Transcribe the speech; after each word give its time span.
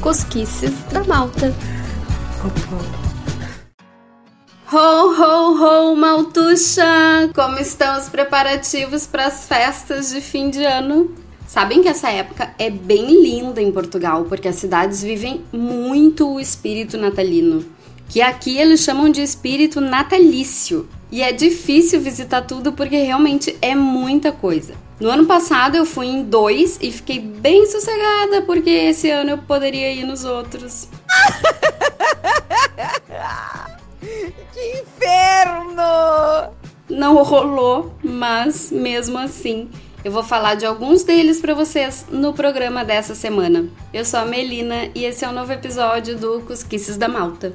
Cosquices 0.00 0.72
da 0.92 1.02
Malta. 1.02 1.52
Ho, 4.72 4.76
ho, 4.78 5.90
ho, 5.90 5.96
Maltuxa! 5.96 7.28
Como 7.34 7.58
estão 7.58 7.98
os 7.98 8.08
preparativos 8.08 9.08
para 9.08 9.26
as 9.26 9.48
festas 9.48 10.10
de 10.10 10.20
fim 10.20 10.48
de 10.48 10.64
ano? 10.64 11.12
Sabem 11.48 11.82
que 11.82 11.88
essa 11.88 12.08
época 12.08 12.54
é 12.56 12.70
bem 12.70 13.20
linda 13.20 13.60
em 13.60 13.72
Portugal, 13.72 14.26
porque 14.26 14.46
as 14.46 14.54
cidades 14.54 15.02
vivem 15.02 15.42
muito 15.52 16.34
o 16.34 16.38
espírito 16.38 16.96
natalino, 16.96 17.64
que 18.08 18.22
aqui 18.22 18.58
eles 18.58 18.78
chamam 18.78 19.10
de 19.10 19.22
espírito 19.22 19.80
natalício. 19.80 20.88
E 21.14 21.22
é 21.22 21.30
difícil 21.30 22.00
visitar 22.00 22.42
tudo 22.42 22.72
porque 22.72 22.96
realmente 22.96 23.56
é 23.62 23.72
muita 23.72 24.32
coisa. 24.32 24.74
No 24.98 25.08
ano 25.08 25.26
passado 25.26 25.76
eu 25.76 25.86
fui 25.86 26.06
em 26.06 26.24
dois 26.24 26.76
e 26.82 26.90
fiquei 26.90 27.20
bem 27.20 27.66
sossegada 27.66 28.42
porque 28.42 28.68
esse 28.68 29.08
ano 29.10 29.30
eu 29.30 29.38
poderia 29.38 29.92
ir 29.92 30.04
nos 30.04 30.24
outros. 30.24 30.88
que 34.52 34.80
inferno! 34.80 36.52
Não 36.90 37.22
rolou, 37.22 37.94
mas 38.02 38.72
mesmo 38.72 39.16
assim 39.16 39.70
eu 40.04 40.10
vou 40.10 40.24
falar 40.24 40.56
de 40.56 40.66
alguns 40.66 41.04
deles 41.04 41.40
para 41.40 41.54
vocês 41.54 42.06
no 42.10 42.32
programa 42.32 42.84
dessa 42.84 43.14
semana. 43.14 43.68
Eu 43.92 44.04
sou 44.04 44.18
a 44.18 44.24
Melina 44.24 44.90
e 44.96 45.04
esse 45.04 45.24
é 45.24 45.28
o 45.28 45.30
um 45.30 45.34
novo 45.34 45.52
episódio 45.52 46.18
do 46.18 46.40
Cosquices 46.40 46.96
da 46.96 47.06
Malta. 47.06 47.54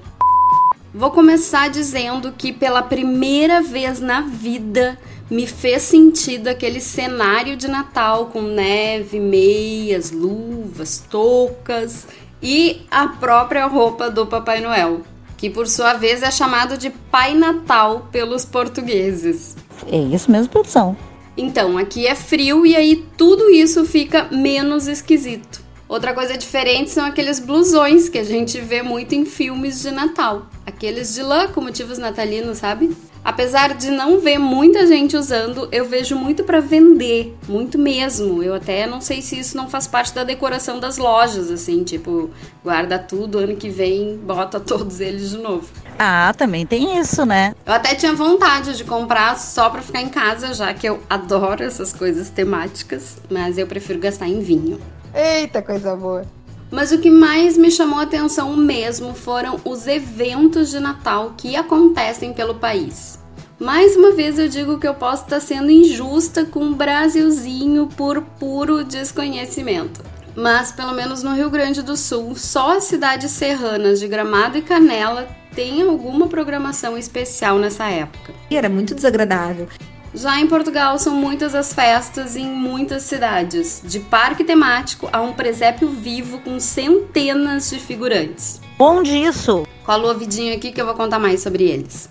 Vou 0.93 1.11
começar 1.11 1.70
dizendo 1.70 2.31
que 2.31 2.52
pela 2.52 2.81
primeira 2.81 3.61
vez 3.61 3.99
na 3.99 4.21
vida 4.21 4.98
me 5.29 5.45
fez 5.45 5.84
sentido 5.84 6.48
aquele 6.48 6.81
cenário 6.81 7.55
de 7.55 7.67
Natal 7.67 8.27
com 8.27 8.41
neve, 8.41 9.20
meias, 9.20 10.09
luvas, 10.09 11.05
toucas 11.07 12.07
e 12.41 12.82
a 12.90 13.07
própria 13.07 13.67
roupa 13.67 14.10
do 14.10 14.26
Papai 14.26 14.62
Noel, 14.62 15.01
que 15.37 15.48
por 15.48 15.67
sua 15.67 15.93
vez 15.93 16.23
é 16.23 16.32
chamado 16.32 16.76
de 16.76 16.90
Pai 16.90 17.35
Natal 17.35 18.07
pelos 18.12 18.43
portugueses. 18.43 19.55
É 19.91 19.98
isso 19.98 20.32
mesmo, 20.32 20.49
produção. 20.49 20.98
Então, 21.37 21.77
aqui 21.77 22.07
é 22.07 22.15
frio 22.15 22.65
e 22.65 22.76
aí 22.76 23.05
tudo 23.15 23.51
isso 23.51 23.85
fica 23.85 24.27
menos 24.32 24.87
esquisito. 24.87 25.59
Outra 25.90 26.13
coisa 26.13 26.37
diferente 26.37 26.91
são 26.91 27.04
aqueles 27.04 27.40
blusões 27.40 28.07
que 28.07 28.20
a 28.20 28.23
gente 28.23 28.62
vê 28.62 28.84
muito 28.84 29.15
em 29.15 29.26
filmes 29.26 29.82
de 29.82 29.90
Natal. 29.90 30.45
Aqueles 30.63 31.15
de 31.15 31.23
lã 31.23 31.48
com 31.48 31.62
motivos 31.62 31.98
natalinos, 31.98 32.59
sabe? 32.59 32.95
Apesar 33.26 33.73
de 33.73 33.90
não 33.90 34.20
ver 34.20 34.37
muita 34.37 34.85
gente 34.85 35.17
usando, 35.17 35.67
eu 35.71 35.85
vejo 35.85 36.15
muito 36.15 36.43
para 36.43 36.60
vender, 36.60 37.35
muito 37.48 37.79
mesmo. 37.79 38.43
Eu 38.43 38.54
até 38.54 38.85
não 38.85 39.01
sei 39.01 39.20
se 39.23 39.40
isso 39.40 39.57
não 39.57 39.67
faz 39.67 39.87
parte 39.87 40.13
da 40.13 40.23
decoração 40.23 40.79
das 40.79 40.99
lojas, 40.99 41.49
assim, 41.49 41.84
tipo, 41.84 42.29
guarda 42.63 42.99
tudo, 42.99 43.40
ano 43.40 43.55
que 43.55 43.70
vem 43.71 44.15
bota 44.15 44.60
todos 44.62 45.01
eles 45.01 45.32
de 45.32 45.40
novo. 45.40 45.67
Ah, 45.98 46.32
também 46.37 46.67
tem 46.67 46.99
isso, 46.99 47.26
né? 47.26 47.55
Eu 47.65 47.73
até 47.73 47.95
tinha 47.95 48.13
vontade 48.13 48.77
de 48.77 48.84
comprar 48.84 49.40
só 49.40 49.71
para 49.71 49.82
ficar 49.82 50.04
em 50.04 50.10
casa, 50.10 50.54
já 50.54 50.71
que 50.71 50.87
eu 50.87 50.99
adoro 51.10 51.63
essas 51.63 51.91
coisas 51.91 52.29
temáticas, 52.29 53.17
mas 53.27 53.57
eu 53.57 53.65
prefiro 53.65 53.98
gastar 53.98 54.27
em 54.27 54.40
vinho. 54.40 54.79
Eita, 55.13 55.62
coisa 55.62 55.96
boa. 55.96 56.26
Mas 56.71 56.91
o 56.91 56.99
que 56.99 57.10
mais 57.10 57.57
me 57.57 57.71
chamou 57.71 57.99
a 57.99 58.04
atenção 58.04 58.55
mesmo 58.55 59.13
foram 59.13 59.60
os 59.66 59.88
eventos 59.88 60.70
de 60.70 60.79
Natal 60.79 61.34
que 61.35 61.55
acontecem 61.55 62.32
pelo 62.32 62.55
país. 62.55 63.18
Mais 63.60 63.96
uma 63.96 64.12
vez 64.12 64.40
eu 64.40 64.47
digo 64.47 64.79
que 64.79 64.88
eu 64.88 64.94
posso 64.94 65.24
estar 65.24 65.40
sendo 65.40 65.72
injusta 65.72 66.46
com 66.46 66.69
o 66.69 66.75
Brasilzinho 66.75 67.88
por 67.88 68.22
puro 68.22 68.84
desconhecimento. 68.85 70.01
Mas 70.35 70.72
pelo 70.72 70.94
menos 70.94 71.23
no 71.23 71.34
Rio 71.34 71.50
Grande 71.50 71.81
do 71.81 71.97
Sul, 71.97 72.35
só 72.35 72.78
as 72.78 72.85
cidades 72.85 73.31
serranas 73.31 74.00
de 74.00 74.07
Gramado 74.07 74.57
e 74.57 74.62
Canela 74.62 75.28
têm 75.53 75.81
alguma 75.81 76.28
programação 76.28 76.97
especial 76.97 77.57
nessa 77.57 77.89
época. 77.89 78.33
E 78.50 78.56
era 78.56 78.69
muito 78.69 78.95
desagradável. 78.95 79.67
Já 80.13 80.39
em 80.39 80.47
Portugal 80.47 80.97
são 80.97 81.13
muitas 81.13 81.53
as 81.53 81.71
festas 81.71 82.35
em 82.35 82.47
muitas 82.47 83.03
cidades, 83.03 83.81
de 83.83 83.99
parque 83.99 84.43
temático 84.43 85.07
a 85.13 85.21
um 85.21 85.33
presépio 85.33 85.87
vivo 85.87 86.39
com 86.39 86.59
centenas 86.59 87.69
de 87.69 87.79
figurantes. 87.79 88.59
Bom 88.77 89.03
disso! 89.03 89.67
Cola 89.83 90.05
o 90.05 90.07
ouvidinho 90.07 90.55
aqui 90.55 90.71
que 90.71 90.81
eu 90.81 90.85
vou 90.85 90.95
contar 90.95 91.19
mais 91.19 91.41
sobre 91.41 91.63
eles. 91.63 92.09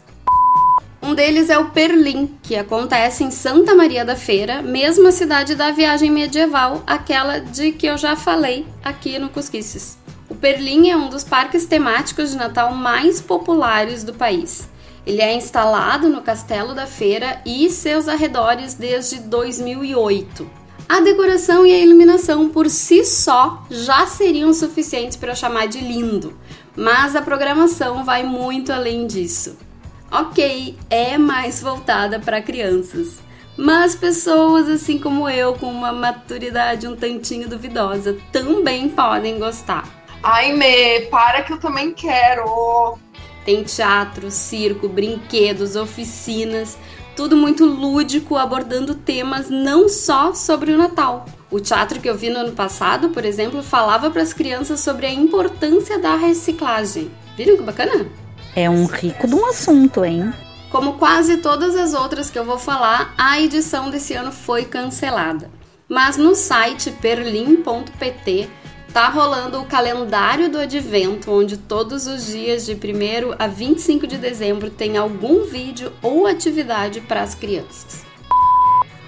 Um 1.02 1.12
deles 1.12 1.50
é 1.50 1.58
o 1.58 1.70
Perlim, 1.70 2.38
que 2.42 2.54
acontece 2.54 3.24
em 3.24 3.32
Santa 3.32 3.74
Maria 3.74 4.04
da 4.04 4.14
Feira, 4.14 4.62
mesma 4.62 5.10
cidade 5.10 5.56
da 5.56 5.72
viagem 5.72 6.10
medieval, 6.10 6.82
aquela 6.86 7.40
de 7.40 7.72
que 7.72 7.86
eu 7.86 7.96
já 7.96 8.14
falei 8.14 8.64
aqui 8.84 9.18
no 9.18 9.28
Cusquices. 9.28 9.98
O 10.28 10.34
Perlim 10.34 10.90
é 10.90 10.96
um 10.96 11.08
dos 11.08 11.24
parques 11.24 11.66
temáticos 11.66 12.30
de 12.30 12.36
Natal 12.36 12.74
mais 12.74 13.20
populares 13.20 14.04
do 14.04 14.14
país. 14.14 14.68
Ele 15.08 15.22
é 15.22 15.32
instalado 15.32 16.10
no 16.10 16.20
Castelo 16.20 16.74
da 16.74 16.86
Feira 16.86 17.40
e 17.46 17.70
seus 17.70 18.08
arredores 18.08 18.74
desde 18.74 19.18
2008. 19.20 20.50
A 20.86 21.00
decoração 21.00 21.66
e 21.66 21.72
a 21.72 21.78
iluminação 21.78 22.50
por 22.50 22.68
si 22.68 23.02
só 23.06 23.64
já 23.70 24.06
seriam 24.06 24.52
suficientes 24.52 25.16
para 25.16 25.34
chamar 25.34 25.66
de 25.66 25.80
lindo, 25.80 26.38
mas 26.76 27.16
a 27.16 27.22
programação 27.22 28.04
vai 28.04 28.22
muito 28.22 28.70
além 28.70 29.06
disso. 29.06 29.56
Ok, 30.12 30.76
é 30.90 31.16
mais 31.16 31.62
voltada 31.62 32.20
para 32.20 32.42
crianças, 32.42 33.16
mas 33.56 33.94
pessoas 33.94 34.68
assim 34.68 34.98
como 34.98 35.26
eu, 35.26 35.54
com 35.54 35.70
uma 35.70 35.90
maturidade 35.90 36.86
um 36.86 36.94
tantinho 36.94 37.48
duvidosa, 37.48 38.14
também 38.30 38.90
podem 38.90 39.38
gostar. 39.38 39.88
Ai, 40.22 40.52
Mê, 40.52 41.06
para 41.10 41.40
que 41.44 41.54
eu 41.54 41.58
também 41.58 41.94
quero! 41.94 43.07
Tem 43.48 43.62
teatro, 43.62 44.30
circo, 44.30 44.90
brinquedos, 44.90 45.74
oficinas, 45.74 46.76
tudo 47.16 47.34
muito 47.34 47.64
lúdico, 47.64 48.36
abordando 48.36 48.94
temas 48.94 49.48
não 49.48 49.88
só 49.88 50.34
sobre 50.34 50.70
o 50.70 50.76
Natal. 50.76 51.24
O 51.50 51.58
teatro 51.58 51.98
que 51.98 52.10
eu 52.10 52.14
vi 52.14 52.28
no 52.28 52.40
ano 52.40 52.52
passado, 52.52 53.08
por 53.08 53.24
exemplo, 53.24 53.62
falava 53.62 54.10
para 54.10 54.20
as 54.20 54.34
crianças 54.34 54.80
sobre 54.80 55.06
a 55.06 55.10
importância 55.10 55.98
da 55.98 56.14
reciclagem. 56.14 57.10
Viram 57.38 57.56
que 57.56 57.62
bacana? 57.62 58.06
É 58.54 58.68
um 58.68 58.84
rico 58.84 59.26
de 59.26 59.34
um 59.34 59.46
assunto, 59.46 60.04
hein? 60.04 60.30
Como 60.70 60.98
quase 60.98 61.38
todas 61.38 61.74
as 61.74 61.94
outras 61.94 62.28
que 62.28 62.38
eu 62.38 62.44
vou 62.44 62.58
falar, 62.58 63.14
a 63.16 63.40
edição 63.40 63.88
desse 63.88 64.12
ano 64.12 64.30
foi 64.30 64.66
cancelada. 64.66 65.50
Mas 65.88 66.18
no 66.18 66.34
site 66.34 66.90
perlim.pt 66.90 68.50
Tá 68.92 69.08
rolando 69.10 69.60
o 69.60 69.66
calendário 69.66 70.50
do 70.50 70.58
advento, 70.58 71.30
onde 71.30 71.58
todos 71.58 72.06
os 72.06 72.26
dias 72.26 72.64
de 72.64 72.72
1 72.72 73.34
a 73.38 73.46
25 73.46 74.06
de 74.06 74.16
dezembro 74.16 74.70
tem 74.70 74.96
algum 74.96 75.44
vídeo 75.44 75.92
ou 76.02 76.26
atividade 76.26 77.02
para 77.02 77.22
as 77.22 77.34
crianças. 77.34 78.06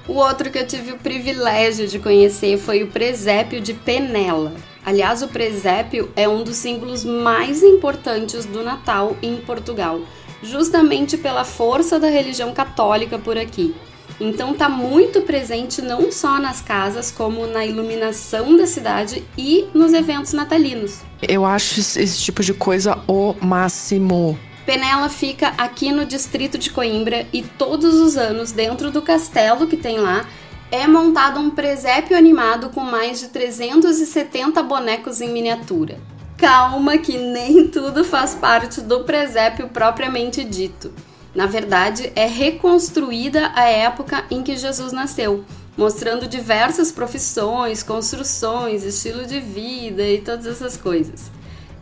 O 0.06 0.14
outro 0.14 0.50
que 0.50 0.58
eu 0.58 0.66
tive 0.66 0.92
o 0.92 0.98
privilégio 0.98 1.86
de 1.86 1.98
conhecer 1.98 2.58
foi 2.58 2.82
o 2.82 2.88
presépio 2.88 3.60
de 3.60 3.72
Penela. 3.72 4.52
Aliás, 4.84 5.22
o 5.22 5.28
presépio 5.28 6.10
é 6.14 6.28
um 6.28 6.42
dos 6.42 6.56
símbolos 6.56 7.04
mais 7.04 7.62
importantes 7.62 8.44
do 8.44 8.62
Natal 8.62 9.16
em 9.22 9.36
Portugal, 9.36 10.00
justamente 10.42 11.16
pela 11.16 11.44
força 11.44 11.98
da 11.98 12.08
religião 12.08 12.52
católica 12.52 13.18
por 13.18 13.38
aqui. 13.38 13.74
Então 14.20 14.52
tá 14.52 14.68
muito 14.68 15.22
presente 15.22 15.80
não 15.80 16.12
só 16.12 16.38
nas 16.38 16.60
casas, 16.60 17.10
como 17.10 17.46
na 17.46 17.64
iluminação 17.64 18.54
da 18.54 18.66
cidade 18.66 19.24
e 19.36 19.66
nos 19.72 19.94
eventos 19.94 20.34
natalinos. 20.34 21.00
Eu 21.26 21.46
acho 21.46 21.80
esse 21.80 22.20
tipo 22.20 22.42
de 22.42 22.52
coisa 22.52 22.98
o 23.08 23.34
máximo. 23.40 24.38
Penela 24.66 25.08
fica 25.08 25.54
aqui 25.56 25.90
no 25.90 26.04
distrito 26.04 26.58
de 26.58 26.70
Coimbra 26.70 27.26
e 27.32 27.42
todos 27.42 27.94
os 27.94 28.16
anos, 28.16 28.52
dentro 28.52 28.90
do 28.90 29.00
castelo 29.00 29.66
que 29.66 29.76
tem 29.76 29.98
lá, 29.98 30.26
é 30.70 30.86
montado 30.86 31.40
um 31.40 31.50
presépio 31.50 32.16
animado 32.16 32.68
com 32.70 32.80
mais 32.82 33.18
de 33.18 33.28
370 33.28 34.62
bonecos 34.62 35.20
em 35.20 35.32
miniatura. 35.32 35.98
Calma 36.36 36.98
que 36.98 37.18
nem 37.18 37.68
tudo 37.68 38.04
faz 38.04 38.34
parte 38.34 38.80
do 38.80 39.00
presépio 39.00 39.68
propriamente 39.68 40.44
dito. 40.44 40.92
Na 41.34 41.46
verdade, 41.46 42.12
é 42.16 42.26
reconstruída 42.26 43.52
a 43.54 43.64
época 43.64 44.24
em 44.30 44.42
que 44.42 44.56
Jesus 44.56 44.92
nasceu, 44.92 45.44
mostrando 45.76 46.26
diversas 46.26 46.90
profissões, 46.90 47.82
construções, 47.82 48.82
estilo 48.82 49.24
de 49.24 49.38
vida 49.38 50.02
e 50.02 50.20
todas 50.20 50.46
essas 50.46 50.76
coisas. 50.76 51.30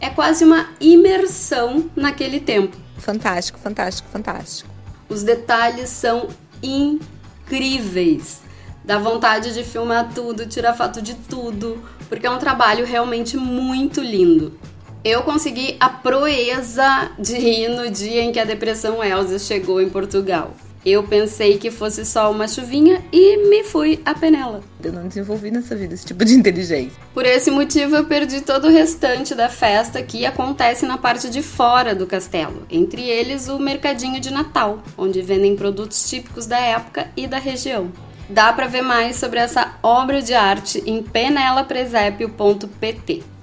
É 0.01 0.11
quase 0.11 0.45
uma 0.45 0.69
imersão 0.81 1.91
naquele 1.97 2.41
tempo. 2.41 2.77
Fantástico, 2.99 3.59
fantástico, 3.59 4.09
fantástico. 4.11 4.71
Os 5.09 5.23
detalhes 5.23 5.89
são 5.89 6.29
incríveis. 6.63 8.43
Dá 8.85 8.99
vontade 8.99 9.53
de 9.55 9.65
filmar 9.65 10.13
tudo, 10.15 10.47
tirar 10.47 10.75
foto 10.75 11.01
de 11.01 11.15
tudo, 11.15 11.83
porque 12.09 12.27
é 12.27 12.31
um 12.31 12.39
trabalho 12.39 12.87
realmente 12.87 13.37
muito 13.37 14.01
lindo. 14.01 14.59
Eu 15.05 15.23
consegui 15.23 15.77
a 15.79 15.89
proeza 15.89 17.13
de 17.17 17.37
ir 17.37 17.69
no 17.69 17.89
dia 17.89 18.21
em 18.23 18.33
que 18.33 18.41
a 18.41 18.45
depressão 18.45 19.03
Elsa 19.03 19.39
chegou 19.39 19.81
em 19.81 19.89
Portugal. 19.89 20.53
Eu 20.85 21.05
pensei 21.05 21.57
que 21.57 21.71
fosse 21.71 22.05
só 22.05 22.33
uma 22.33 22.49
chuvinha 22.49 23.01
e 23.13 23.49
me 23.49 23.63
fui 23.63 24.01
a 24.05 24.13
penela. 24.13 24.61
Eu 24.83 24.93
não 24.93 25.07
desenvolvi 25.07 25.53
nessa 25.53 25.77
vida 25.77 25.95
esse 25.95 26.05
tipo 26.05 26.25
de 26.25 26.35
inteligência. 26.35 26.99
Por 27.15 27.25
esse 27.25 27.49
motivo, 27.51 27.95
eu 27.95 28.07
perdi 28.07 28.41
todo 28.41 28.67
o 28.67 28.71
restante 28.71 29.37
da 29.37 29.49
festa 29.49 30.03
que 30.03 30.27
acontece 30.27 30.85
na 30.85 30.99
parte 30.99 31.31
de 31.31 31.43
fora 31.43 31.95
do 31.95 32.07
castelo, 32.07 32.67
entre 32.69 33.03
eles 33.03 33.47
o 33.49 33.57
mercadinho 33.59 34.21
de 34.21 34.33
Natal, 34.33 34.83
onde 34.97 35.23
vendem 35.23 35.55
produtos 35.55 36.09
típicos 36.09 36.47
da 36.47 36.59
época 36.59 37.07
e 37.17 37.29
da 37.29 37.39
região. 37.39 37.93
Dá 38.29 38.53
para 38.53 38.67
ver 38.67 38.83
mais 38.83 39.15
sobre 39.17 39.39
essa 39.39 39.77
obra 39.83 40.21
de 40.21 40.35
arte 40.35 40.83
em 40.87 41.03
penelapresépio.pt. 41.03 43.38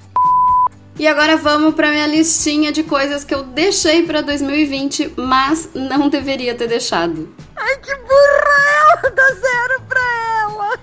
E 0.97 1.07
agora 1.07 1.36
vamos 1.36 1.75
para 1.75 1.92
minha 1.92 2.07
listinha 2.07 2.71
de 2.71 2.81
coisas 2.81 3.25
que 3.25 3.36
eu 3.36 3.44
deixei 3.44 4.03
para 4.03 4.21
2020, 4.21 5.13
mas 5.18 5.69
não 5.75 6.07
deveria 6.07 6.56
ter 6.56 6.68
deixado. 6.68 7.36
Ai, 7.53 7.77
que 7.80 7.94
burra! 7.95 9.12
Dá 9.13 9.27
zero 9.33 9.81
pra 9.89 10.01
ela! 10.42 10.80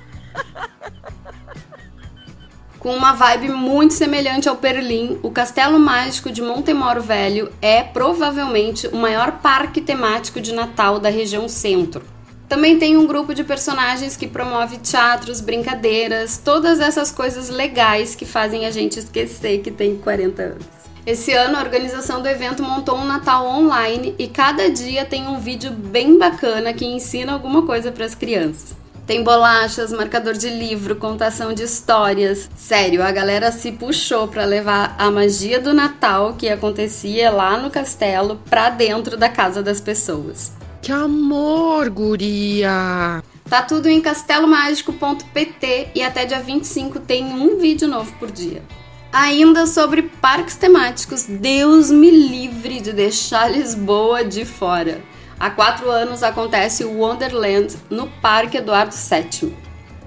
Com 2.78 2.94
uma 2.94 3.12
vibe 3.12 3.48
muito 3.48 3.94
semelhante 3.94 4.50
ao 4.50 4.56
Perlim, 4.56 5.18
o 5.22 5.30
Castelo 5.30 5.78
Mágico 5.78 6.30
de 6.30 6.42
Montemoro 6.42 7.00
Velho 7.00 7.50
é 7.62 7.82
provavelmente 7.82 8.88
o 8.88 8.96
maior 8.96 9.38
parque 9.40 9.80
temático 9.80 10.42
de 10.42 10.52
Natal 10.52 10.98
da 10.98 11.08
região 11.08 11.48
centro. 11.48 12.11
Também 12.52 12.78
tem 12.78 12.98
um 12.98 13.06
grupo 13.06 13.34
de 13.34 13.42
personagens 13.42 14.14
que 14.14 14.26
promove 14.26 14.76
teatros, 14.76 15.40
brincadeiras, 15.40 16.36
todas 16.36 16.80
essas 16.80 17.10
coisas 17.10 17.48
legais 17.48 18.14
que 18.14 18.26
fazem 18.26 18.66
a 18.66 18.70
gente 18.70 18.98
esquecer 18.98 19.62
que 19.62 19.70
tem 19.70 19.96
40 19.96 20.42
anos. 20.42 20.66
Esse 21.06 21.32
ano, 21.32 21.56
a 21.56 21.62
organização 21.62 22.20
do 22.20 22.28
evento 22.28 22.62
montou 22.62 22.98
um 22.98 23.06
Natal 23.06 23.46
online 23.46 24.14
e 24.18 24.28
cada 24.28 24.68
dia 24.68 25.06
tem 25.06 25.26
um 25.26 25.40
vídeo 25.40 25.70
bem 25.70 26.18
bacana 26.18 26.74
que 26.74 26.84
ensina 26.84 27.32
alguma 27.32 27.62
coisa 27.62 27.90
para 27.90 28.04
as 28.04 28.14
crianças. 28.14 28.76
Tem 29.06 29.24
bolachas, 29.24 29.90
marcador 29.90 30.34
de 30.34 30.50
livro, 30.50 30.96
contação 30.96 31.54
de 31.54 31.62
histórias. 31.62 32.50
Sério, 32.54 33.02
a 33.02 33.10
galera 33.10 33.50
se 33.50 33.72
puxou 33.72 34.28
para 34.28 34.44
levar 34.44 34.94
a 34.98 35.10
magia 35.10 35.58
do 35.58 35.72
Natal 35.72 36.34
que 36.34 36.50
acontecia 36.50 37.30
lá 37.30 37.56
no 37.56 37.70
castelo 37.70 38.38
para 38.50 38.68
dentro 38.68 39.16
da 39.16 39.30
casa 39.30 39.62
das 39.62 39.80
pessoas. 39.80 40.52
Que 40.82 40.90
amor, 40.90 41.88
guria! 41.90 43.22
Tá 43.48 43.62
tudo 43.62 43.88
em 43.88 44.00
castelomágico.pt 44.00 45.90
e 45.94 46.02
até 46.02 46.24
dia 46.24 46.40
25 46.40 46.98
tem 46.98 47.24
um 47.24 47.56
vídeo 47.56 47.86
novo 47.86 48.12
por 48.18 48.32
dia. 48.32 48.64
Ainda 49.12 49.68
sobre 49.68 50.02
parques 50.02 50.56
temáticos, 50.56 51.22
Deus 51.22 51.88
me 51.88 52.10
livre 52.10 52.80
de 52.80 52.92
deixar 52.92 53.48
Lisboa 53.48 54.24
de 54.24 54.44
fora. 54.44 55.00
Há 55.38 55.50
quatro 55.50 55.88
anos 55.88 56.24
acontece 56.24 56.84
o 56.84 56.98
Wonderland 56.98 57.76
no 57.88 58.08
Parque 58.20 58.56
Eduardo 58.56 58.92
VII. 58.92 59.54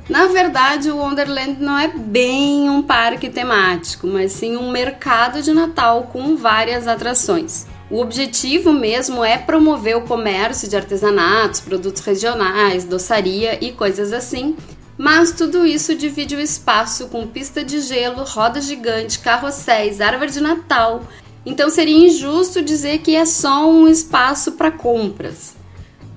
Na 0.09 0.27
verdade, 0.27 0.91
o 0.91 0.97
Wonderland 0.97 1.63
não 1.63 1.79
é 1.79 1.87
bem 1.87 2.69
um 2.69 2.81
parque 2.81 3.29
temático, 3.29 4.07
mas 4.07 4.33
sim 4.33 4.57
um 4.57 4.69
mercado 4.71 5.41
de 5.41 5.53
Natal 5.53 6.09
com 6.11 6.35
várias 6.35 6.85
atrações. 6.85 7.65
O 7.89 7.99
objetivo 7.99 8.73
mesmo 8.73 9.23
é 9.23 9.37
promover 9.37 9.95
o 9.95 10.01
comércio 10.01 10.67
de 10.67 10.75
artesanatos, 10.75 11.59
produtos 11.59 12.01
regionais, 12.01 12.83
doçaria 12.83 13.63
e 13.63 13.71
coisas 13.71 14.11
assim. 14.11 14.55
Mas 14.97 15.31
tudo 15.31 15.65
isso 15.65 15.93
divide 15.93 16.35
o 16.35 16.39
espaço 16.39 17.07
com 17.09 17.27
pista 17.27 17.63
de 17.63 17.81
gelo, 17.81 18.23
roda 18.23 18.59
gigante, 18.59 19.19
carrosséis, 19.19 20.01
árvore 20.01 20.31
de 20.31 20.41
Natal. 20.41 21.03
Então 21.45 21.69
seria 21.69 22.07
injusto 22.07 22.61
dizer 22.61 22.99
que 22.99 23.15
é 23.15 23.25
só 23.25 23.69
um 23.69 23.87
espaço 23.87 24.53
para 24.53 24.71
compras. 24.71 25.53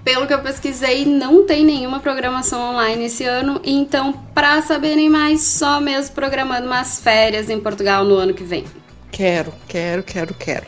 Pelo 0.02 0.26
que 0.26 0.32
eu 0.32 0.40
pesquisei, 0.40 1.04
não 1.04 1.44
tem 1.44 1.66
nenhuma 1.66 2.00
programação 2.00 2.72
online 2.72 3.06
esse 3.06 3.24
ano, 3.24 3.60
então 3.62 4.12
para 4.32 4.62
saberem 4.62 5.10
mais, 5.10 5.42
só 5.42 5.80
mesmo 5.80 6.14
programando 6.14 6.66
umas 6.66 6.98
férias 6.98 7.50
em 7.50 7.60
Portugal 7.60 8.04
no 8.04 8.14
ano 8.14 8.32
que 8.32 8.44
vem. 8.44 8.64
Quero, 9.10 9.52
quero, 9.66 10.02
quero, 10.02 10.32
quero. 10.32 10.66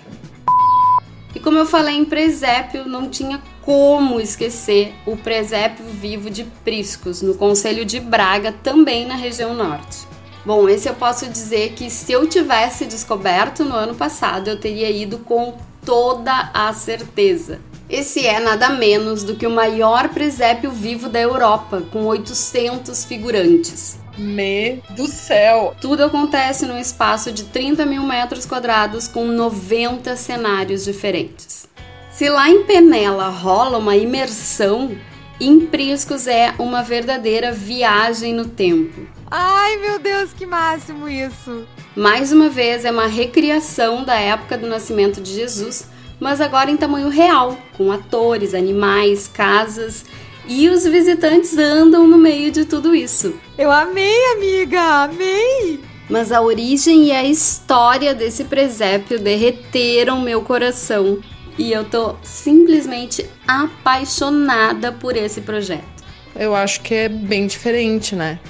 E 1.34 1.40
como 1.40 1.58
eu 1.58 1.66
falei 1.66 1.96
em 1.96 2.04
presépio, 2.04 2.86
não 2.86 3.08
tinha 3.08 3.40
como 3.62 4.20
esquecer 4.20 4.94
o 5.06 5.16
presépio 5.16 5.84
vivo 5.84 6.28
de 6.28 6.44
Priscos, 6.64 7.22
no 7.22 7.34
Conselho 7.34 7.84
de 7.84 8.00
Braga, 8.00 8.52
também 8.52 9.06
na 9.06 9.14
região 9.14 9.54
norte. 9.54 10.08
Bom, 10.44 10.68
esse 10.68 10.88
eu 10.88 10.94
posso 10.94 11.28
dizer 11.28 11.72
que 11.72 11.90
se 11.90 12.12
eu 12.12 12.26
tivesse 12.26 12.86
descoberto 12.86 13.64
no 13.64 13.74
ano 13.74 13.94
passado, 13.94 14.48
eu 14.48 14.58
teria 14.58 14.90
ido 14.90 15.18
com 15.18 15.56
toda 15.84 16.50
a 16.54 16.72
certeza. 16.72 17.60
Esse 17.88 18.26
é 18.26 18.40
nada 18.40 18.70
menos 18.70 19.22
do 19.22 19.36
que 19.36 19.46
o 19.46 19.50
maior 19.50 20.08
presépio 20.08 20.70
vivo 20.70 21.08
da 21.08 21.20
Europa, 21.20 21.82
com 21.92 22.04
800 22.06 23.04
figurantes. 23.04 23.98
Me 24.20 24.82
do 24.90 25.06
céu! 25.06 25.74
Tudo 25.80 26.04
acontece 26.04 26.66
num 26.66 26.78
espaço 26.78 27.32
de 27.32 27.44
30 27.44 27.86
mil 27.86 28.02
metros 28.02 28.44
quadrados 28.44 29.08
com 29.08 29.26
90 29.26 30.14
cenários 30.14 30.84
diferentes. 30.84 31.66
Se 32.10 32.28
lá 32.28 32.50
em 32.50 32.64
Penela 32.64 33.30
rola 33.30 33.78
uma 33.78 33.96
imersão, 33.96 34.94
em 35.40 35.60
Priscos 35.60 36.26
é 36.26 36.54
uma 36.58 36.82
verdadeira 36.82 37.50
viagem 37.50 38.34
no 38.34 38.44
tempo. 38.44 39.06
Ai, 39.30 39.78
meu 39.78 39.98
Deus, 39.98 40.34
que 40.34 40.44
máximo 40.44 41.08
isso! 41.08 41.66
Mais 41.96 42.30
uma 42.30 42.50
vez, 42.50 42.84
é 42.84 42.90
uma 42.90 43.06
recriação 43.06 44.04
da 44.04 44.16
época 44.16 44.58
do 44.58 44.66
nascimento 44.66 45.22
de 45.22 45.32
Jesus, 45.32 45.88
mas 46.20 46.42
agora 46.42 46.70
em 46.70 46.76
tamanho 46.76 47.08
real, 47.08 47.56
com 47.74 47.90
atores, 47.90 48.52
animais, 48.52 49.26
casas 49.26 50.04
e 50.50 50.68
os 50.68 50.84
visitantes 50.84 51.56
andam 51.56 52.08
no 52.08 52.18
meio 52.18 52.50
de 52.50 52.64
tudo 52.64 52.92
isso. 52.92 53.34
Eu 53.56 53.70
amei, 53.70 54.32
amiga, 54.32 55.04
amei! 55.04 55.78
Mas 56.08 56.32
a 56.32 56.40
origem 56.40 57.04
e 57.04 57.12
a 57.12 57.22
história 57.22 58.12
desse 58.12 58.42
presépio 58.42 59.20
derreteram 59.20 60.20
meu 60.20 60.42
coração 60.42 61.20
e 61.56 61.70
eu 61.70 61.84
tô 61.84 62.16
simplesmente 62.24 63.24
apaixonada 63.46 64.90
por 64.90 65.16
esse 65.16 65.40
projeto. 65.40 66.02
Eu 66.34 66.52
acho 66.52 66.80
que 66.80 66.94
é 66.94 67.08
bem 67.08 67.46
diferente, 67.46 68.16
né? 68.16 68.40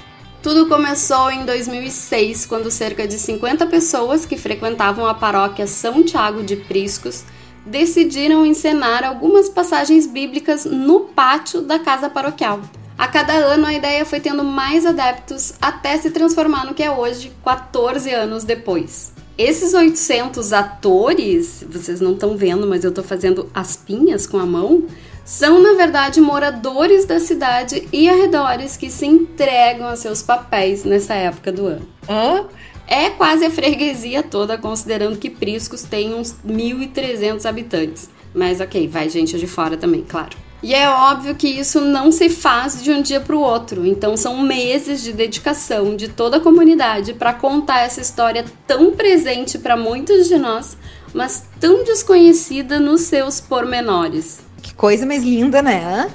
Tudo 0.41 0.67
começou 0.67 1.29
em 1.29 1.45
2006, 1.45 2.47
quando 2.47 2.71
cerca 2.71 3.07
de 3.07 3.19
50 3.19 3.67
pessoas 3.67 4.25
que 4.25 4.37
frequentavam 4.37 5.05
a 5.05 5.13
paróquia 5.13 5.67
São 5.67 6.01
Tiago 6.01 6.41
de 6.41 6.55
Priscos 6.55 7.25
decidiram 7.65 8.45
encenar 8.45 9.03
algumas 9.03 9.49
passagens 9.49 10.07
bíblicas 10.07 10.65
no 10.65 11.01
pátio 11.01 11.61
da 11.61 11.79
casa 11.79 12.09
paroquial. 12.09 12.59
A 12.97 13.07
cada 13.07 13.33
ano 13.33 13.65
a 13.65 13.73
ideia 13.73 14.05
foi 14.05 14.19
tendo 14.19 14.43
mais 14.43 14.85
adeptos 14.85 15.53
até 15.59 15.97
se 15.97 16.11
transformar 16.11 16.65
no 16.65 16.73
que 16.73 16.83
é 16.83 16.91
hoje, 16.91 17.31
14 17.43 18.11
anos 18.11 18.43
depois. 18.43 19.11
Esses 19.37 19.73
800 19.73 20.53
atores, 20.53 21.65
vocês 21.67 21.99
não 21.99 22.13
estão 22.13 22.37
vendo, 22.37 22.67
mas 22.67 22.83
eu 22.83 22.89
estou 22.89 23.03
fazendo 23.03 23.49
aspinhas 23.55 24.27
com 24.27 24.37
a 24.37 24.45
mão, 24.45 24.85
são 25.25 25.61
na 25.61 25.73
verdade 25.73 26.19
moradores 26.19 27.05
da 27.05 27.19
cidade 27.19 27.87
e 27.91 28.09
arredores 28.09 28.75
que 28.75 28.89
se 28.91 29.05
entregam 29.05 29.87
a 29.87 29.95
seus 29.95 30.21
papéis 30.21 30.83
nessa 30.83 31.13
época 31.13 31.51
do 31.51 31.65
ano. 31.67 31.87
Hã? 32.07 32.45
É 32.91 33.09
quase 33.09 33.45
a 33.45 33.49
freguesia 33.49 34.21
toda, 34.21 34.57
considerando 34.57 35.17
que 35.17 35.29
Priscos 35.29 35.83
tem 35.83 36.13
uns 36.13 36.35
1.300 36.45 37.45
habitantes. 37.45 38.09
Mas 38.35 38.59
ok, 38.59 38.85
vai 38.89 39.07
gente 39.07 39.39
de 39.39 39.47
fora 39.47 39.77
também, 39.77 40.03
claro. 40.03 40.35
E 40.61 40.75
é 40.75 40.89
óbvio 40.89 41.33
que 41.33 41.47
isso 41.47 41.79
não 41.79 42.11
se 42.11 42.29
faz 42.29 42.83
de 42.83 42.91
um 42.91 43.01
dia 43.01 43.21
para 43.21 43.33
o 43.33 43.39
outro, 43.39 43.85
então 43.85 44.17
são 44.17 44.41
meses 44.43 45.01
de 45.01 45.13
dedicação 45.13 45.95
de 45.95 46.09
toda 46.09 46.35
a 46.35 46.39
comunidade 46.41 47.13
para 47.13 47.33
contar 47.33 47.79
essa 47.79 48.01
história 48.01 48.43
tão 48.67 48.91
presente 48.91 49.57
para 49.57 49.77
muitos 49.77 50.27
de 50.27 50.37
nós, 50.37 50.75
mas 51.13 51.45
tão 51.61 51.85
desconhecida 51.85 52.77
nos 52.77 53.03
seus 53.03 53.39
pormenores. 53.39 54.41
Que 54.61 54.73
coisa 54.73 55.05
mais 55.05 55.23
linda, 55.23 55.61
né? 55.61 56.13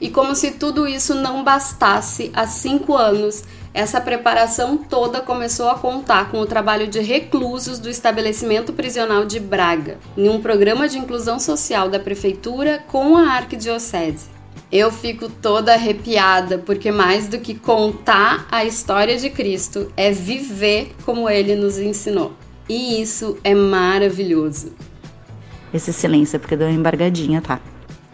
E 0.00 0.08
como 0.08 0.34
se 0.34 0.52
tudo 0.52 0.88
isso 0.88 1.14
não 1.14 1.44
bastasse, 1.44 2.30
há 2.34 2.46
cinco 2.46 2.96
anos 2.96 3.44
essa 3.76 4.00
preparação 4.00 4.78
toda 4.78 5.20
começou 5.20 5.68
a 5.68 5.74
contar 5.74 6.30
com 6.30 6.40
o 6.40 6.46
trabalho 6.46 6.86
de 6.86 6.98
reclusos 6.98 7.78
do 7.78 7.90
estabelecimento 7.90 8.72
prisional 8.72 9.26
de 9.26 9.38
Braga, 9.38 9.98
em 10.16 10.30
um 10.30 10.40
programa 10.40 10.88
de 10.88 10.96
inclusão 10.96 11.38
social 11.38 11.90
da 11.90 12.00
prefeitura 12.00 12.82
com 12.88 13.18
a 13.18 13.32
arquidiocese. 13.32 14.28
Eu 14.72 14.90
fico 14.90 15.28
toda 15.28 15.74
arrepiada 15.74 16.56
porque 16.56 16.90
mais 16.90 17.28
do 17.28 17.38
que 17.38 17.54
contar 17.54 18.46
a 18.50 18.64
história 18.64 19.18
de 19.18 19.28
Cristo 19.28 19.92
é 19.94 20.10
viver 20.10 20.94
como 21.04 21.28
ele 21.28 21.54
nos 21.54 21.76
ensinou. 21.76 22.32
E 22.66 23.02
isso 23.02 23.36
é 23.44 23.54
maravilhoso. 23.54 24.72
Esse 25.74 25.92
silêncio 25.92 26.36
é 26.36 26.38
porque 26.38 26.56
deu 26.56 26.66
uma 26.66 26.74
embargadinha, 26.74 27.42
tá? 27.42 27.60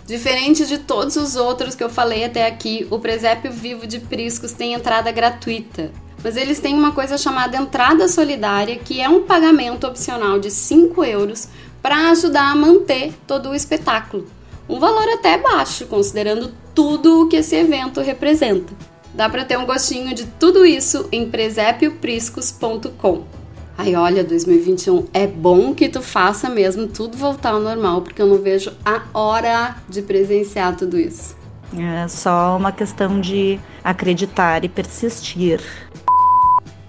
Diferente 0.06 0.66
de 0.66 0.78
todos 0.78 1.16
os 1.16 1.36
outros 1.36 1.74
que 1.74 1.84
eu 1.84 1.88
falei 1.88 2.24
até 2.24 2.46
aqui, 2.46 2.86
o 2.90 2.98
presépio 2.98 3.52
vivo 3.52 3.86
de 3.86 4.00
Priscos 4.00 4.52
tem 4.52 4.74
entrada 4.74 5.12
gratuita. 5.12 5.92
Mas 6.22 6.36
eles 6.36 6.58
têm 6.58 6.74
uma 6.74 6.92
coisa 6.92 7.16
chamada 7.16 7.56
entrada 7.56 8.06
solidária, 8.08 8.76
que 8.76 9.00
é 9.00 9.08
um 9.08 9.22
pagamento 9.22 9.86
opcional 9.86 10.38
de 10.38 10.50
5 10.50 11.04
euros 11.04 11.48
para 11.80 12.10
ajudar 12.10 12.50
a 12.50 12.54
manter 12.54 13.14
todo 13.26 13.50
o 13.50 13.54
espetáculo. 13.54 14.26
Um 14.68 14.78
valor 14.78 15.08
até 15.08 15.38
baixo, 15.38 15.86
considerando 15.86 16.52
tudo 16.74 17.22
o 17.22 17.28
que 17.28 17.36
esse 17.36 17.56
evento 17.56 18.00
representa. 18.00 18.72
Dá 19.14 19.28
para 19.28 19.44
ter 19.44 19.58
um 19.58 19.66
gostinho 19.66 20.14
de 20.14 20.26
tudo 20.26 20.64
isso 20.64 21.08
em 21.12 21.28
presepiopriscos.com. 21.28 23.41
Ai, 23.84 23.96
olha, 23.96 24.22
2021 24.22 25.08
é 25.12 25.26
bom 25.26 25.74
que 25.74 25.88
tu 25.88 26.00
faça 26.00 26.48
mesmo 26.48 26.86
tudo 26.86 27.16
voltar 27.16 27.50
ao 27.50 27.58
normal, 27.58 28.00
porque 28.00 28.22
eu 28.22 28.28
não 28.28 28.38
vejo 28.38 28.72
a 28.84 29.02
hora 29.12 29.74
de 29.88 30.00
presenciar 30.02 30.76
tudo 30.76 30.96
isso. 30.96 31.34
É 31.76 32.06
só 32.06 32.56
uma 32.56 32.70
questão 32.70 33.20
de 33.20 33.58
acreditar 33.82 34.64
e 34.64 34.68
persistir. 34.68 35.60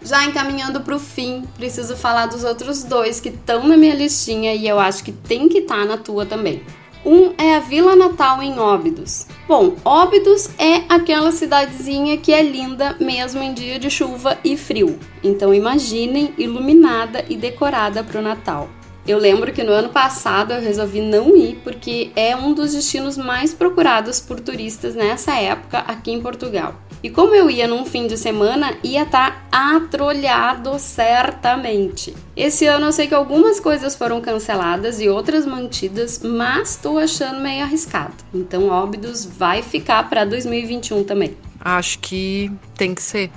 Já 0.03 0.23
encaminhando 0.23 0.81
para 0.81 0.95
o 0.95 0.99
fim, 0.99 1.45
preciso 1.57 1.95
falar 1.95 2.27
dos 2.27 2.43
outros 2.43 2.83
dois 2.83 3.19
que 3.19 3.29
estão 3.29 3.67
na 3.67 3.75
minha 3.75 3.95
listinha 3.95 4.53
e 4.53 4.67
eu 4.67 4.77
acho 4.79 5.03
que 5.03 5.11
tem 5.11 5.49
que 5.49 5.59
estar 5.59 5.77
tá 5.77 5.85
na 5.85 5.97
tua 5.97 6.27
também. 6.27 6.61
Um 7.05 7.33
é 7.37 7.55
a 7.57 7.59
Vila 7.59 7.97
Natal 7.97 8.41
em 8.41 8.57
Óbidos. 8.57 9.27
Bom, 9.45 9.75
Óbidos 9.83 10.49
é 10.57 10.83
aquela 10.87 11.33
cidadezinha 11.33 12.15
que 12.17 12.31
é 12.31 12.41
linda 12.41 12.95
mesmo 12.97 13.43
em 13.43 13.53
dia 13.53 13.77
de 13.77 13.89
chuva 13.89 14.37
e 14.41 14.55
frio. 14.55 14.97
Então 15.21 15.53
imaginem 15.53 16.33
iluminada 16.37 17.25
e 17.27 17.35
decorada 17.35 18.03
para 18.05 18.19
o 18.19 18.23
Natal. 18.23 18.69
Eu 19.05 19.17
lembro 19.17 19.51
que 19.51 19.63
no 19.63 19.73
ano 19.73 19.89
passado 19.89 20.53
eu 20.53 20.61
resolvi 20.61 21.01
não 21.01 21.35
ir 21.35 21.59
porque 21.61 22.11
é 22.15 22.33
um 22.37 22.53
dos 22.53 22.71
destinos 22.71 23.17
mais 23.17 23.53
procurados 23.53 24.21
por 24.21 24.39
turistas 24.39 24.95
nessa 24.95 25.35
época 25.35 25.79
aqui 25.79 26.09
em 26.09 26.21
Portugal. 26.21 26.73
E 27.03 27.09
como 27.09 27.35
eu 27.35 27.49
ia 27.49 27.67
num 27.67 27.85
fim 27.85 28.07
de 28.07 28.17
semana, 28.17 28.77
ia 28.81 29.03
estar 29.03 29.49
tá 29.51 29.75
atrolhado 29.75 30.79
certamente. 30.79 32.15
Esse 32.33 32.65
ano 32.65 32.85
eu 32.85 32.91
sei 32.93 33.07
que 33.07 33.13
algumas 33.13 33.59
coisas 33.59 33.93
foram 33.93 34.21
canceladas 34.21 35.01
e 35.01 35.09
outras 35.09 35.45
mantidas, 35.45 36.21
mas 36.23 36.69
estou 36.69 36.97
achando 36.97 37.41
meio 37.41 37.65
arriscado. 37.65 38.13
Então, 38.33 38.69
Óbidos 38.69 39.25
vai 39.25 39.61
ficar 39.61 40.09
para 40.09 40.23
2021 40.23 41.03
também. 41.03 41.35
Acho 41.59 41.99
que 41.99 42.49
tem 42.77 42.95
que 42.95 43.03
ser. 43.03 43.29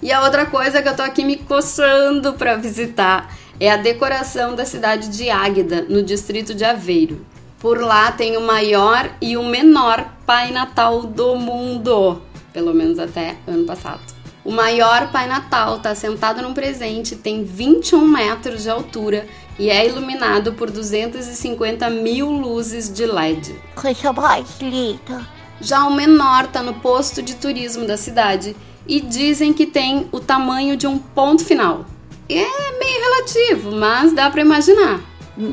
E 0.00 0.12
a 0.12 0.22
outra 0.22 0.46
coisa 0.46 0.80
que 0.80 0.88
eu 0.88 0.94
tô 0.94 1.02
aqui 1.02 1.24
me 1.24 1.34
coçando 1.34 2.34
para 2.34 2.54
visitar 2.54 3.36
é 3.58 3.68
a 3.68 3.76
decoração 3.76 4.54
da 4.54 4.64
cidade 4.64 5.08
de 5.08 5.28
Águeda, 5.28 5.84
no 5.88 6.04
distrito 6.04 6.54
de 6.54 6.64
Aveiro. 6.64 7.26
Por 7.58 7.80
lá 7.80 8.12
tem 8.12 8.36
o 8.36 8.40
maior 8.40 9.10
e 9.20 9.36
o 9.36 9.42
menor 9.42 10.08
Pai 10.24 10.52
Natal 10.52 11.02
do 11.02 11.34
mundo 11.34 12.22
pelo 12.58 12.74
menos 12.74 12.98
até 12.98 13.36
ano 13.46 13.64
passado. 13.64 14.00
O 14.44 14.50
maior 14.50 15.12
Pai 15.12 15.28
Natal 15.28 15.76
está 15.76 15.94
sentado 15.94 16.42
num 16.42 16.52
presente, 16.52 17.14
tem 17.14 17.44
21 17.44 18.04
metros 18.04 18.64
de 18.64 18.70
altura 18.70 19.28
e 19.56 19.70
é 19.70 19.86
iluminado 19.86 20.52
por 20.54 20.68
250 20.68 21.88
mil 21.88 22.28
luzes 22.28 22.92
de 22.92 23.06
LED. 23.06 23.54
Coisa 23.76 24.12
mais 24.12 24.60
linda. 24.60 25.24
Já 25.60 25.84
o 25.86 25.94
menor 25.94 26.46
está 26.46 26.64
no 26.64 26.74
posto 26.74 27.22
de 27.22 27.36
turismo 27.36 27.86
da 27.86 27.96
cidade 27.96 28.56
e 28.88 29.00
dizem 29.00 29.52
que 29.52 29.64
tem 29.64 30.08
o 30.10 30.18
tamanho 30.18 30.76
de 30.76 30.88
um 30.88 30.98
ponto 30.98 31.44
final. 31.44 31.86
É 32.28 32.44
meio 32.78 33.00
relativo, 33.00 33.70
mas 33.70 34.12
dá 34.12 34.28
para 34.30 34.40
imaginar. 34.40 35.00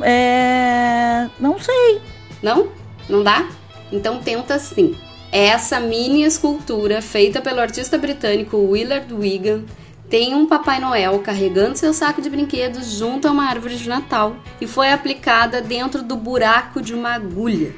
É. 0.02 1.28
Não 1.38 1.56
sei. 1.60 2.00
Não? 2.42 2.66
Não 3.08 3.22
dá? 3.22 3.48
Então 3.92 4.18
tenta 4.18 4.58
sim. 4.58 4.96
Essa 5.32 5.80
mini 5.80 6.22
escultura, 6.22 7.02
feita 7.02 7.40
pelo 7.40 7.60
artista 7.60 7.98
britânico 7.98 8.56
Willard 8.56 9.12
Wigan, 9.12 9.64
tem 10.08 10.34
um 10.34 10.46
Papai 10.46 10.78
Noel 10.78 11.18
carregando 11.18 11.76
seu 11.76 11.92
saco 11.92 12.22
de 12.22 12.30
brinquedos 12.30 12.92
junto 12.92 13.26
a 13.26 13.32
uma 13.32 13.44
árvore 13.44 13.76
de 13.76 13.88
Natal 13.88 14.36
e 14.60 14.66
foi 14.66 14.92
aplicada 14.92 15.60
dentro 15.60 16.02
do 16.02 16.16
buraco 16.16 16.80
de 16.80 16.94
uma 16.94 17.10
agulha. 17.10 17.74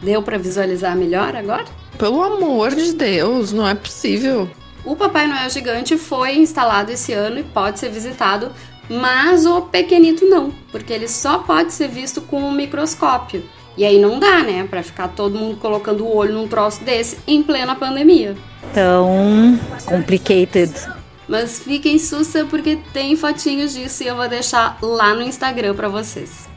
Deu 0.00 0.22
para 0.22 0.38
visualizar 0.38 0.96
melhor 0.96 1.34
agora? 1.34 1.64
Pelo 1.98 2.22
amor 2.22 2.74
de 2.74 2.92
Deus, 2.92 3.52
não 3.52 3.66
é 3.66 3.74
possível. 3.74 4.48
O 4.84 4.96
Papai 4.96 5.26
Noel 5.26 5.50
gigante 5.50 5.96
foi 5.96 6.36
instalado 6.36 6.92
esse 6.92 7.12
ano 7.12 7.40
e 7.40 7.44
pode 7.44 7.80
ser 7.80 7.88
visitado, 7.88 8.52
mas 8.88 9.44
o 9.44 9.62
pequenito 9.62 10.24
não, 10.26 10.52
porque 10.70 10.92
ele 10.92 11.08
só 11.08 11.38
pode 11.38 11.72
ser 11.72 11.88
visto 11.88 12.20
com 12.20 12.42
um 12.42 12.52
microscópio. 12.52 13.42
E 13.76 13.84
aí 13.84 13.98
não 13.98 14.18
dá, 14.18 14.42
né, 14.42 14.66
para 14.68 14.82
ficar 14.82 15.08
todo 15.08 15.38
mundo 15.38 15.56
colocando 15.56 16.04
o 16.04 16.14
olho 16.14 16.34
num 16.34 16.46
troço 16.46 16.84
desse 16.84 17.18
em 17.26 17.42
plena 17.42 17.74
pandemia. 17.74 18.36
Tão 18.74 19.58
complicated. 19.86 20.72
Mas 21.28 21.60
fiquem 21.60 21.98
sussa 21.98 22.44
porque 22.44 22.78
tem 22.92 23.16
fotinhos 23.16 23.72
disso 23.72 24.02
e 24.02 24.06
eu 24.06 24.16
vou 24.16 24.28
deixar 24.28 24.76
lá 24.82 25.14
no 25.14 25.22
Instagram 25.22 25.74
para 25.74 25.88
vocês. 25.88 26.50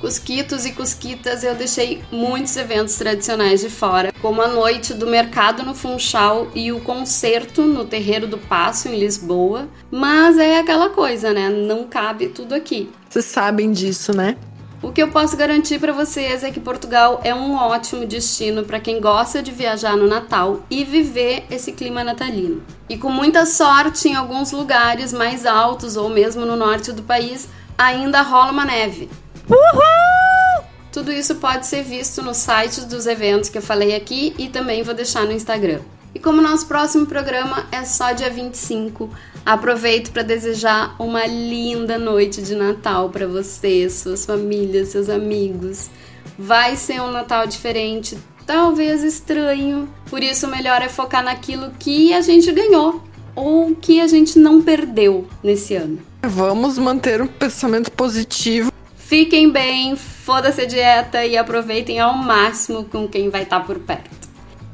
Cusquitos 0.00 0.64
e 0.64 0.72
cusquitas, 0.72 1.42
eu 1.42 1.56
deixei 1.56 2.02
muitos 2.10 2.56
eventos 2.56 2.94
tradicionais 2.94 3.60
de 3.60 3.68
fora, 3.68 4.12
como 4.22 4.40
a 4.40 4.46
noite 4.46 4.94
do 4.94 5.08
mercado 5.08 5.64
no 5.64 5.74
Funchal 5.74 6.48
e 6.54 6.70
o 6.70 6.78
concerto 6.80 7.62
no 7.62 7.84
Terreiro 7.84 8.28
do 8.28 8.38
Passo 8.38 8.88
em 8.88 8.98
Lisboa, 8.98 9.68
mas 9.90 10.38
é 10.38 10.60
aquela 10.60 10.90
coisa, 10.90 11.32
né? 11.32 11.48
Não 11.48 11.84
cabe 11.84 12.28
tudo 12.28 12.54
aqui. 12.54 12.88
Vocês 13.08 13.24
sabem 13.24 13.72
disso, 13.72 14.16
né? 14.16 14.36
O 14.80 14.92
que 14.92 15.02
eu 15.02 15.08
posso 15.08 15.36
garantir 15.36 15.80
para 15.80 15.92
vocês 15.92 16.44
é 16.44 16.52
que 16.52 16.60
Portugal 16.60 17.20
é 17.24 17.34
um 17.34 17.56
ótimo 17.56 18.06
destino 18.06 18.62
para 18.62 18.78
quem 18.78 19.00
gosta 19.00 19.42
de 19.42 19.50
viajar 19.50 19.96
no 19.96 20.06
Natal 20.06 20.60
e 20.70 20.84
viver 20.84 21.44
esse 21.50 21.72
clima 21.72 22.04
natalino. 22.04 22.62
E 22.88 22.96
com 22.96 23.10
muita 23.10 23.44
sorte, 23.44 24.08
em 24.08 24.14
alguns 24.14 24.52
lugares 24.52 25.12
mais 25.12 25.44
altos 25.44 25.96
ou 25.96 26.08
mesmo 26.08 26.46
no 26.46 26.54
norte 26.54 26.92
do 26.92 27.02
país, 27.02 27.48
ainda 27.76 28.22
rola 28.22 28.52
uma 28.52 28.64
neve. 28.64 29.10
Uhul! 29.50 30.64
Tudo 30.92 31.10
isso 31.10 31.34
pode 31.36 31.66
ser 31.66 31.82
visto 31.82 32.22
nos 32.22 32.36
sites 32.36 32.84
dos 32.84 33.08
eventos 33.08 33.48
que 33.48 33.58
eu 33.58 33.62
falei 33.62 33.96
aqui 33.96 34.32
e 34.38 34.48
também 34.48 34.84
vou 34.84 34.94
deixar 34.94 35.24
no 35.24 35.32
Instagram. 35.32 35.80
E 36.18 36.20
como 36.20 36.42
nosso 36.42 36.66
próximo 36.66 37.06
programa 37.06 37.68
é 37.70 37.84
só 37.84 38.10
dia 38.10 38.28
25, 38.28 39.08
aproveito 39.46 40.10
para 40.10 40.24
desejar 40.24 40.96
uma 40.98 41.24
linda 41.26 41.96
noite 41.96 42.42
de 42.42 42.56
Natal 42.56 43.08
para 43.08 43.24
você, 43.24 43.88
suas 43.88 44.26
famílias, 44.26 44.88
seus 44.88 45.08
amigos. 45.08 45.88
Vai 46.36 46.74
ser 46.74 47.00
um 47.00 47.12
Natal 47.12 47.46
diferente, 47.46 48.18
talvez 48.44 49.04
estranho, 49.04 49.88
por 50.10 50.20
isso 50.20 50.48
o 50.48 50.50
melhor 50.50 50.82
é 50.82 50.88
focar 50.88 51.22
naquilo 51.22 51.70
que 51.78 52.12
a 52.12 52.20
gente 52.20 52.50
ganhou 52.50 53.00
ou 53.36 53.76
que 53.76 54.00
a 54.00 54.08
gente 54.08 54.40
não 54.40 54.60
perdeu 54.60 55.24
nesse 55.40 55.76
ano. 55.76 56.00
Vamos 56.20 56.78
manter 56.78 57.22
um 57.22 57.28
pensamento 57.28 57.92
positivo. 57.92 58.72
Fiquem 58.96 59.52
bem, 59.52 59.94
foda-se 59.94 60.62
a 60.62 60.66
dieta 60.66 61.24
e 61.24 61.36
aproveitem 61.36 62.00
ao 62.00 62.16
máximo 62.16 62.82
com 62.82 63.06
quem 63.06 63.30
vai 63.30 63.44
estar 63.44 63.60
tá 63.60 63.64
por 63.64 63.78
perto 63.78 64.17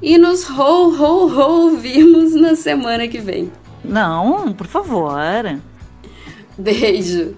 e 0.04 0.18
nos 0.18 0.49
ho, 0.50 0.90
ho, 0.90 1.26
ho 1.26 1.76
vimos 1.78 2.34
na 2.34 2.54
semana 2.54 3.08
que 3.08 3.18
vem. 3.18 3.50
Não, 3.82 4.52
por 4.52 4.66
favor. 4.66 5.14
Beijo. 6.58 7.34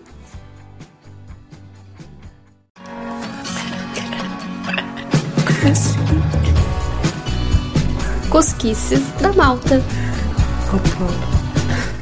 Cosquices 8.28 9.00
da 9.20 9.32
Malta. 9.32 9.80
Opa. 10.75 11.36